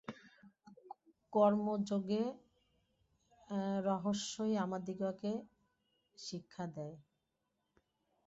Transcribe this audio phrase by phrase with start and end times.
[1.33, 2.05] কর্মযোগ
[3.85, 5.31] রহস্যই আমাদিগকে
[6.17, 6.95] শিক্ষা দেয়।